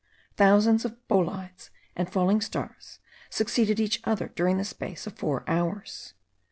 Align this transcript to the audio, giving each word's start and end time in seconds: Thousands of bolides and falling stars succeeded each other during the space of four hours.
Thousands 0.35 0.83
of 0.83 1.07
bolides 1.07 1.69
and 1.95 2.11
falling 2.11 2.41
stars 2.41 2.97
succeeded 3.29 3.79
each 3.79 4.01
other 4.03 4.29
during 4.29 4.57
the 4.57 4.65
space 4.65 5.05
of 5.05 5.13
four 5.15 5.43
hours. 5.47 6.15